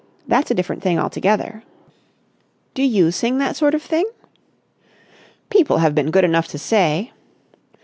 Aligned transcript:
that's 0.27 0.49
a 0.49 0.55
different 0.55 0.81
thing 0.81 0.97
altogether." 0.97 1.61
"Do 2.73 2.81
you 2.81 3.11
sing 3.11 3.37
that 3.37 3.55
sort 3.55 3.75
of 3.75 3.83
thing?" 3.83 4.09
"People 5.51 5.77
have 5.77 5.93
been 5.93 6.09
good 6.09 6.25
enough 6.25 6.47
to 6.47 6.57
say...." 6.57 7.11